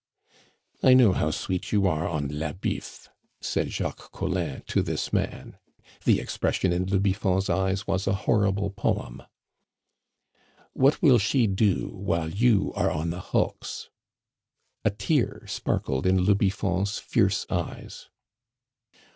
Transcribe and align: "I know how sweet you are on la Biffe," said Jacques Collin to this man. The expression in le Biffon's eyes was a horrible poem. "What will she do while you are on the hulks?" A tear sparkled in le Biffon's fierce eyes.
"I 0.81 0.95
know 0.95 1.13
how 1.13 1.29
sweet 1.29 1.71
you 1.71 1.85
are 1.85 2.07
on 2.09 2.27
la 2.29 2.53
Biffe," 2.53 3.07
said 3.39 3.71
Jacques 3.71 4.11
Collin 4.11 4.63
to 4.65 4.81
this 4.81 5.13
man. 5.13 5.59
The 6.05 6.19
expression 6.19 6.73
in 6.73 6.89
le 6.89 6.97
Biffon's 6.97 7.51
eyes 7.51 7.85
was 7.85 8.07
a 8.07 8.15
horrible 8.25 8.71
poem. 8.71 9.21
"What 10.73 11.03
will 11.03 11.19
she 11.19 11.45
do 11.45 11.89
while 11.89 12.31
you 12.31 12.73
are 12.73 12.89
on 12.89 13.11
the 13.11 13.21
hulks?" 13.21 13.91
A 14.83 14.89
tear 14.89 15.43
sparkled 15.45 16.07
in 16.07 16.25
le 16.25 16.33
Biffon's 16.33 16.97
fierce 16.97 17.45
eyes. 17.51 18.09